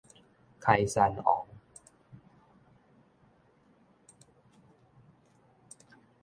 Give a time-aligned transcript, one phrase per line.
[0.59, 1.45] 開山王